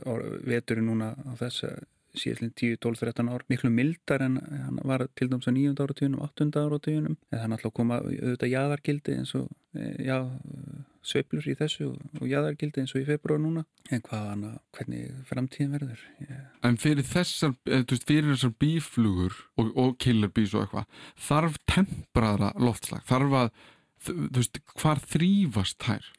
[0.44, 1.78] veturinn núna á þess að
[2.16, 5.74] síðan 10, 12, 13 ár miklu mildar en hann var til dæms á 9.
[5.76, 6.48] áratíunum, 8.
[6.56, 10.18] áratíunum en það er að koma auðvitað jæðargildi eins og e, já,
[11.04, 15.74] sveplur í þessu og, jæðargildi eins og í februar núna en hvað hana, hvernig framtíðin
[15.76, 16.44] verður yeah.
[16.66, 23.04] En fyrir þessar, veist, fyrir þessar bíflugur og, og killerbís og eitthvað þarf tempraðra loftslag
[23.08, 23.52] þarf að,
[24.04, 26.12] þú veist, hvar þrýfast þær?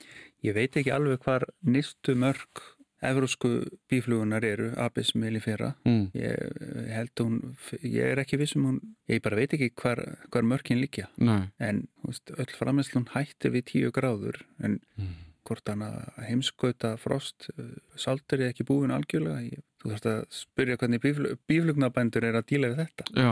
[0.45, 2.63] Ég veit ekki alveg hvar nýstu mörg
[2.99, 6.09] Evrósku bíflugunar eru Abis mellifera mm.
[6.19, 7.37] ég held hún,
[7.79, 10.01] ég er ekki vissum hún, ég bara veit ekki hvar,
[10.33, 11.47] hvar mörkin líkja Nei.
[11.63, 15.13] en veist, öll framherslun hætti við tíu gráður en mm.
[15.47, 20.21] hvort hann að heimskauta frost eh, saltur er ekki búin algjörlega ég, þú þarfst að
[20.41, 23.31] spyrja hvernig bíflug, bíflugnabændur er að díla við þetta Já,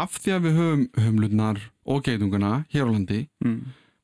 [0.00, 3.58] af því að við höfum höfumlunar og geitunguna hér á landi mm.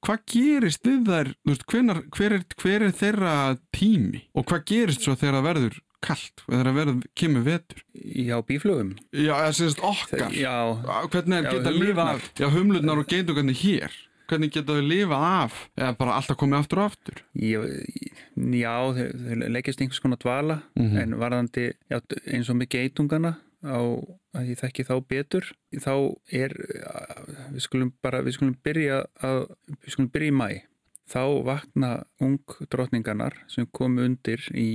[0.06, 3.36] hvað gerist við þær, veist, hvenar, hver, er, hver er þeirra
[3.74, 4.24] tími?
[4.34, 7.82] Og hvað gerist svo þegar það verður kallt, þegar það verður, kemur vetur?
[8.00, 10.30] Já, bíflögum Já, það sést okkar.
[10.36, 10.54] Já,
[11.12, 13.98] hvernig er geta að lifa af, já, humlunar og geitungarnir hér.
[14.30, 15.54] Hvernig geta þau lifað af?
[15.74, 17.22] Eða bara alltaf komið aftur og aftur?
[17.34, 17.60] Já,
[18.38, 21.00] já þau leggist einhvers konar dvala mm -hmm.
[21.02, 21.98] en varðandi já,
[22.30, 23.34] eins og með geitungarna
[23.66, 23.80] á
[24.36, 25.46] að ég þekki þá betur
[25.82, 25.94] þá
[26.32, 26.54] er
[27.52, 29.46] við skulum bara, við skulum byrja að,
[29.82, 30.50] við skulum byrja í mæ
[31.10, 31.90] þá vakna
[32.22, 32.38] ung
[32.70, 34.68] drotningarnar sem komu undir í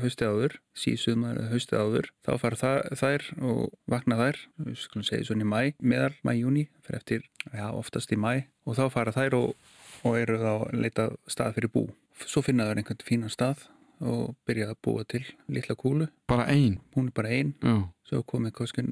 [0.00, 3.60] hausti áður, síðsumar hausti áður, þá fara það, þær og
[3.92, 8.20] vakna þær, við skulum segja svona í mæ, meðal mæ-júni, fyrir eftir já, oftast í
[8.20, 9.72] mæ, og þá fara þær og,
[10.08, 11.86] og eru þá að leita stað fyrir bú.
[12.24, 13.66] Svo finna þær einhvern fínan stað
[14.00, 16.08] og byrjaði að búa til litla kúlu.
[16.28, 16.80] Bara einn?
[16.96, 17.54] Hún er bara einn.
[17.62, 17.76] Já.
[18.06, 18.84] Svo komið kannski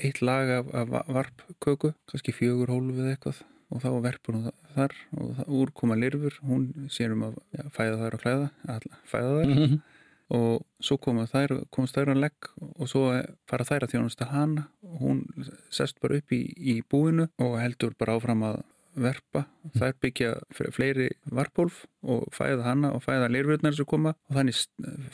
[0.00, 5.30] eitt lag af, af varpköku, kannski fjögur hólfið eitthvað og þá verpur hún þar og
[5.38, 9.46] það úrkoma lirfur, hún sér um að já, fæða þær og klæða, að fæða þær
[9.46, 9.78] mm -hmm.
[10.40, 13.04] og svo komast þær, komast þær að legg og svo
[13.50, 15.22] fara þær að þjónast að hana og hún
[15.70, 18.62] sest bara upp í, í búinu og heldur bara áfram að
[18.96, 19.44] verpa,
[19.76, 20.32] þær byggja
[20.74, 24.60] fleiri varpólf og fæða hanna og fæða leirvöldnar sem koma og þannig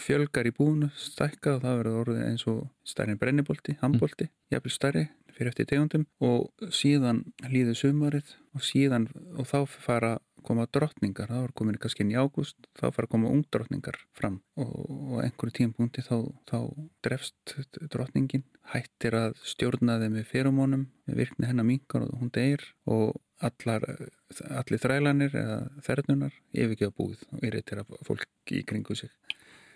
[0.01, 5.07] fjölgar í búinu, stækka og það verður orðið eins og stærri brennibolti, handbolti, jafnvel stærri
[5.37, 11.43] fyrir eftir tegundum og síðan líður sumarið og síðan og þá fara koma drottningar, það
[11.43, 15.57] var komin kannski inn í ágúst, þá fara að koma ungdrottningar fram og, og einhverju
[15.59, 16.59] tímpunkti þá, þá
[17.03, 17.57] drefst
[17.91, 23.85] drottningin, hættir að stjórna þeim með ferumónum, virkni hennar mingar og hún deyr og allar,
[24.49, 29.13] allir þrælanir eða þernunar yfirgeða búið og irritera fólk í kringu sig.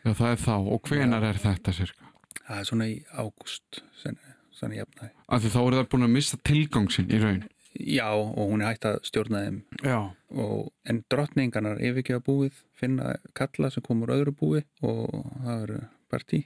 [0.05, 0.55] Já, það er þá.
[0.57, 1.33] Og hvenar ja.
[1.33, 2.11] er þetta cirka?
[2.41, 5.13] Það er svona í ágúst, svona jafnæði.
[5.29, 7.43] Af því þá eru það búin að missa tilgangsinn í raun?
[7.79, 9.61] Já, og hún er hægt að stjórna þeim.
[10.35, 16.43] Og, en drottningarnar yfirgefa búið, finna kalla sem komur öðru búi og það eru partí.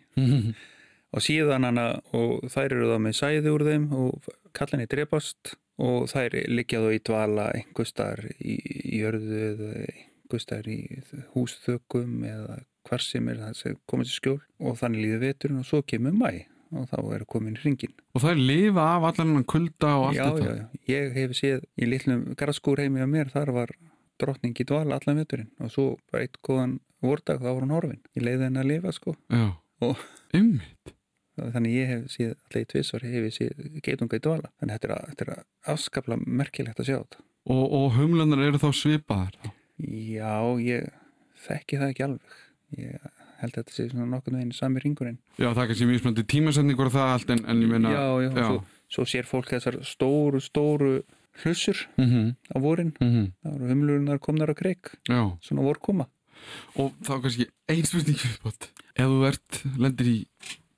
[1.14, 6.08] og síðan hana, og þær eru þá með sæði úr þeim og kallinni drepast og
[6.10, 10.78] þær liggja þá í dvala einhverstar í, í jörðu eða einhverstar í
[11.34, 15.68] húsþökum eða hvar sem er það sem komið til skjól og þannig líður veturinn og
[15.68, 17.92] svo kemur mæ og þá er komin hringin.
[18.14, 20.46] Og það er lifa af allan kulda og allt já, þetta?
[20.46, 23.74] Já, já, ég hef séð í litlum garðskúr heimi á mér, þar var
[24.20, 28.02] drottning í dvala allan veturinn og svo bara eitt góðan vordag þá var hún horfin.
[28.16, 29.16] Ég leiði henni að lifa sko.
[29.30, 29.46] Já,
[30.34, 30.93] ummitt.
[31.34, 34.50] Þannig ég hef séð alltaf í tvissar hef ég séð geitunga í dvala.
[34.60, 37.24] Þannig þetta er, þetta er afskapla merkilegt að sjá þetta.
[37.50, 39.50] Og, og humlanar eru þá svipaðar?
[39.82, 40.86] Já, ég
[41.44, 42.38] þekki það ekki alveg.
[42.78, 45.18] Ég held að þetta sé svona nokkurnu einu sami ringurinn.
[45.36, 47.92] Já, það er kannski mjög smöndi tímasendingur það allt en, en ég meina...
[47.92, 48.46] Já, já, já.
[48.46, 50.94] Svo, svo sér fólk þessar stóru, stóru
[51.42, 52.34] hlussur mm -hmm.
[52.54, 52.92] á vorin.
[53.00, 53.30] Mm -hmm.
[53.42, 54.94] Það eru humlurinnar komnar að kreik.
[55.08, 55.36] Já.
[55.42, 56.06] Svona vorkoma.
[56.76, 58.70] Og þá kannski viðbót.
[58.94, 60.18] Ef þú ert, lendir í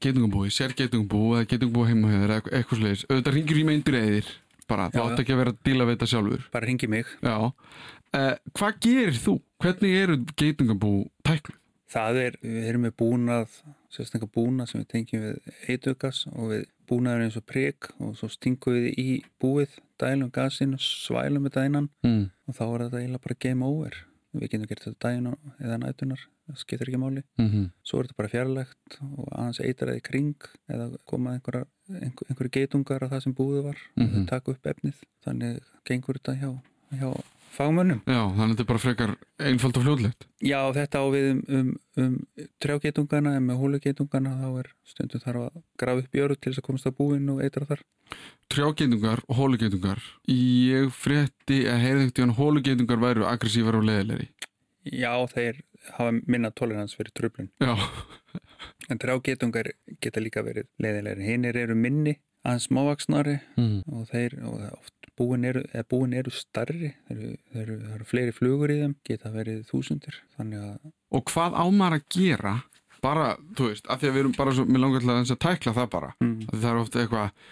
[0.07, 4.33] geitungambúi, sér geitungambú eða geitungambú heimahöður eða eitthvað slegis, auðvitað ringir í meindur eðir
[4.71, 6.49] bara, þá ætti ekki að vera að díla við þetta sjálfur.
[6.55, 7.13] Bara ringi mig.
[7.23, 9.37] Uh, hvað gerir þú?
[9.63, 10.93] Hvernig eru geitungambú
[11.27, 11.61] tækluð?
[11.97, 13.59] Það er, við erum með búnað,
[13.95, 18.29] sérstaklega búnað sem við tengjum við eitökas og við búnaður eins og prigg og svo
[18.31, 19.07] stingum við í
[19.43, 22.25] búið, dælum gasin og svælum þetta einan mm.
[22.51, 24.01] og þá er þetta eiginlega bara game over.
[24.37, 25.31] Við getum gert þetta dægin
[25.63, 27.23] eða nætunar, það skiptir ekki máli.
[27.39, 27.71] Mm -hmm.
[27.83, 33.05] Svo er þetta bara fjarlægt og aðeins eitraði kring eða komað einhverja, einhver, einhverju geitungar
[33.05, 34.29] af það sem búið var mm -hmm.
[34.29, 35.01] taka upp efnið.
[35.25, 36.51] Þannig gengur þetta hjá,
[36.93, 37.11] hjá
[37.57, 38.01] fagmönnum.
[38.07, 39.13] Já, þannig að þetta er bara frekar
[39.49, 40.27] einfald og fljóðlegt.
[40.45, 41.71] Já, þetta á við um, um,
[42.03, 42.15] um
[42.63, 46.67] trjágetungana en með hólugetungana þá er stundum þarf að grafa upp öru til þess að
[46.69, 47.85] komast á búin og eitra þar.
[48.53, 54.31] Trjágetungar og hólugetungar ég frétti að heyrðingt í hann hólugetungar væru aggressívar og leðilegri.
[54.87, 55.65] Já, þeir
[55.97, 57.51] hafa minna tolerans fyrir tröflun.
[57.63, 57.75] Já.
[58.91, 59.73] en trjágetungar
[60.03, 61.27] geta líka verið leðilegri.
[61.27, 63.81] Hinnir eru minni aðeins smávaksnari mm.
[63.91, 68.73] og þeir og oft búin eru, búin eru starri, það eru, eru, eru fleiri flugur
[68.73, 70.19] í þeim, geta verið þúsundir.
[70.43, 70.91] Að...
[71.17, 72.57] Og hvað ámar að gera,
[73.05, 75.37] bara, þú veist, af því að við erum bara svo, mér langar til að þess
[75.37, 76.35] að tækla það bara, mm.
[76.53, 77.49] það er ofta eitthvað,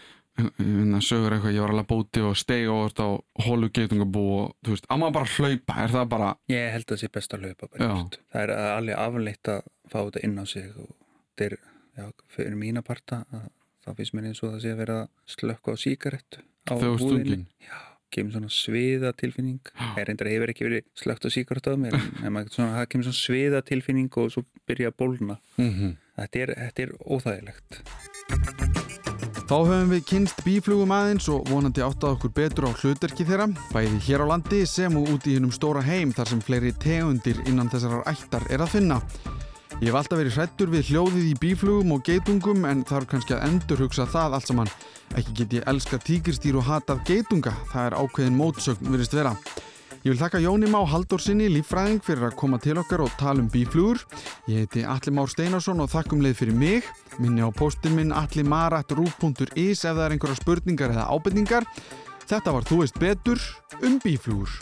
[1.05, 3.11] sögur eitthvað, ég var alveg bóti og stegi og orðið á
[3.47, 6.31] hólu geitungabú og, þú veist, ámar bara að hlaupa, er það bara...
[6.51, 7.91] Ég held að það sé best að hlaupa bara,
[8.33, 9.61] það er alveg afleitt að
[9.93, 11.59] fá þetta inn á sig og þetta er,
[11.95, 13.23] já, fyrir mína parta,
[13.85, 15.01] þá finnst mér eins og það sé að vera
[15.37, 17.45] slökku á síkarettu á húðinni
[18.15, 22.41] kemur svona sviða tilfinning það reyndar hefur ekki verið slögt á síkvart á mér en
[22.47, 25.97] það kemur svona sviða tilfinning og svo byrja að bólna mm -hmm.
[26.21, 28.93] þetta, er, þetta er óþægilegt
[29.45, 33.99] Þá höfum við kynst bíflugum aðeins og vonandi áttað okkur betur á hluterki þeirra bæði
[34.07, 37.69] hér á landi sem og út í hennum stóra heim þar sem fleiri tegundir innan
[37.69, 39.03] þessarar ættar er að finna
[39.83, 43.47] Ég hef alltaf verið hrættur við hljóðið í bíflugum og geitungum en þarf kannski að
[43.49, 44.71] endur hugsa það allt saman.
[45.19, 49.35] Ekki get ég elska tíkirstýr og hatað geitunga, það er ákveðin mótsögn virist vera.
[50.05, 53.47] Ég vil þakka Jóni Má Haldórsinni líffræðing fyrir að koma til okkar og tala um
[53.49, 54.03] bíflugur.
[54.53, 56.91] Ég heiti Alli Már Steinarsson og þakkum leið fyrir mig.
[57.17, 61.65] Minni á postin minn allimar.ru.is ef það er einhverja spurningar eða ábyrningar.
[62.29, 63.41] Þetta var Þú veist betur
[63.81, 64.53] um bíflugur.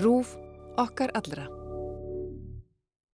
[0.00, 0.38] Rúf
[0.80, 1.67] okkar allra.